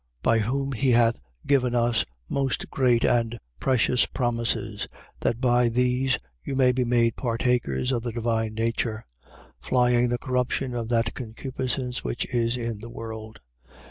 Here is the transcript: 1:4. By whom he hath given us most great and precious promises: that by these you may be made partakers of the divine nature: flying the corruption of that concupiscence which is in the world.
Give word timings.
1:4. 0.23 0.23
By 0.23 0.39
whom 0.39 0.71
he 0.71 0.89
hath 0.93 1.19
given 1.45 1.75
us 1.75 2.03
most 2.27 2.71
great 2.71 3.03
and 3.03 3.37
precious 3.59 4.07
promises: 4.07 4.87
that 5.19 5.39
by 5.39 5.69
these 5.69 6.17
you 6.43 6.55
may 6.55 6.71
be 6.71 6.83
made 6.83 7.15
partakers 7.15 7.91
of 7.91 8.01
the 8.01 8.11
divine 8.11 8.55
nature: 8.55 9.05
flying 9.59 10.09
the 10.09 10.17
corruption 10.17 10.73
of 10.73 10.89
that 10.89 11.13
concupiscence 11.13 12.03
which 12.03 12.25
is 12.33 12.57
in 12.57 12.79
the 12.79 12.89
world. 12.89 13.41